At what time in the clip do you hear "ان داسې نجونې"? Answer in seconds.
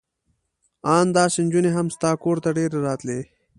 0.97-1.71